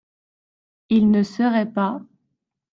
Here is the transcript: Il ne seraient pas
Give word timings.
Il 0.89 1.11
ne 1.11 1.21
seraient 1.21 1.71
pas 1.71 2.01